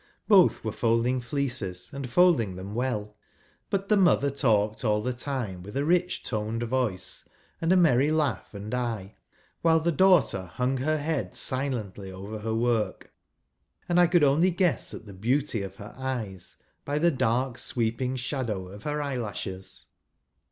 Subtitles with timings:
[0.27, 3.15] Both were folding fleeces, and folding them well;
[3.69, 7.29] but the mother talked all the time with a rich toned voice,
[7.61, 9.13] and a merry laugh and eye,
[9.61, 13.13] while the daughter hung her head silently over her work;
[13.87, 18.15] and I could only guess at the beauty of her eyes by the dark sweeping
[18.15, 19.85] shadow of her eyelashes.